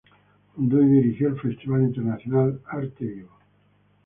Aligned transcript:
Fundó 0.55 0.81
y 0.81 0.87
dirige 0.87 1.25
el 1.25 1.39
Festival 1.39 1.83
Internacional 1.83 2.59
Arte 2.71 3.05
Vivo. 3.05 3.37